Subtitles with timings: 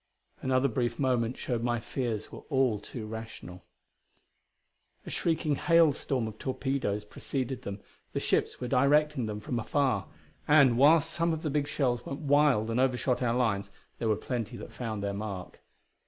[0.41, 3.63] Another brief moment showed my fears were all too rational.
[5.05, 7.81] A shrieking hailstorm of torpedoes preceded them;
[8.13, 10.07] the ships were directing them from afar.
[10.47, 14.15] And, while some of the big shells went wild and overshot our lines, there were
[14.15, 15.59] plenty that found their mark.